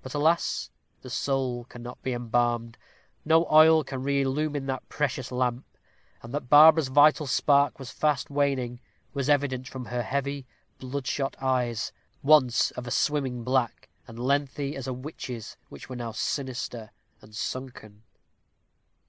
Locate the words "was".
7.80-7.90, 9.12-9.28